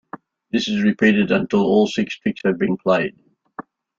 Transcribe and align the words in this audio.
This 0.51 0.67
is 0.67 0.81
repeated 0.81 1.29
until 1.31 1.59
all 1.61 1.85
six 1.85 2.17
tricks 2.17 2.41
have 2.43 2.57
been 2.57 2.75
played. 2.75 3.19